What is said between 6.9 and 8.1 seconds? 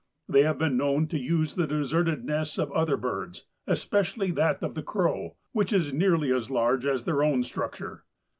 their own structure.